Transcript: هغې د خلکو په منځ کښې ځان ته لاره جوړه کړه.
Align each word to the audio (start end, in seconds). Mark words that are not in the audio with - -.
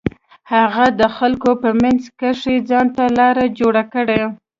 هغې 0.53 0.87
د 0.99 1.01
خلکو 1.17 1.51
په 1.63 1.69
منځ 1.81 2.01
کښې 2.19 2.55
ځان 2.69 2.87
ته 2.95 3.03
لاره 3.17 3.45
جوړه 3.59 3.83
کړه. 3.93 4.21